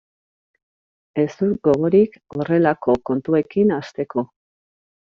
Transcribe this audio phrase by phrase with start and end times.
[1.25, 4.29] Ez dut gogorik horrelako kontuekin hasteko.